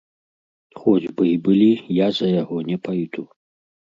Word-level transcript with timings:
Хоць 0.79 1.09
бы 1.09 1.09
й 1.09 1.35
былі, 1.47 1.69
я 1.97 2.07
за 2.19 2.27
яго 2.41 2.57
не 2.73 2.77
пайду. 2.87 3.23